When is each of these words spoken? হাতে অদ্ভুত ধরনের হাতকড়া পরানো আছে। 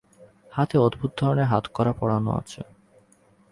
হাতে 0.51 0.75
অদ্ভুত 0.77 1.11
ধরনের 1.17 1.47
হাতকড়া 1.47 1.93
পরানো 1.93 2.31
আছে। 2.31 2.61